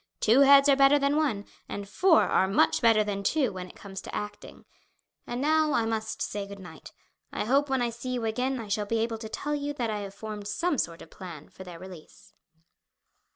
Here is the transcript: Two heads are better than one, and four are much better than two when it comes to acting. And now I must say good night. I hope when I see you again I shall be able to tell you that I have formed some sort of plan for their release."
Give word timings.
Two 0.19 0.39
heads 0.39 0.67
are 0.67 0.75
better 0.75 0.97
than 0.97 1.15
one, 1.15 1.45
and 1.69 1.87
four 1.87 2.23
are 2.23 2.47
much 2.47 2.81
better 2.81 3.03
than 3.03 3.21
two 3.21 3.53
when 3.53 3.67
it 3.67 3.75
comes 3.75 4.01
to 4.01 4.15
acting. 4.15 4.65
And 5.27 5.39
now 5.39 5.73
I 5.73 5.85
must 5.85 6.23
say 6.23 6.47
good 6.47 6.57
night. 6.57 6.91
I 7.31 7.45
hope 7.45 7.69
when 7.69 7.83
I 7.83 7.91
see 7.91 8.09
you 8.09 8.25
again 8.25 8.59
I 8.59 8.67
shall 8.67 8.87
be 8.87 8.97
able 8.97 9.19
to 9.19 9.29
tell 9.29 9.53
you 9.53 9.73
that 9.73 9.91
I 9.91 9.99
have 9.99 10.15
formed 10.15 10.47
some 10.47 10.79
sort 10.79 11.03
of 11.03 11.11
plan 11.11 11.49
for 11.49 11.63
their 11.63 11.77
release." 11.77 12.33